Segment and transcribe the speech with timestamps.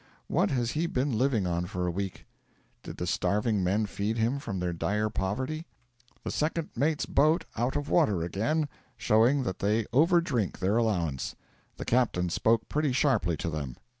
[0.27, 2.25] What has he been living on for a week?
[2.81, 5.67] Did the starving men feed him from their dire poverty?
[6.23, 8.67] 'The second mate's boat out of water again,
[8.97, 11.35] showing that they over drink their allowance.
[11.77, 13.75] The captain spoke pretty sharply to them.'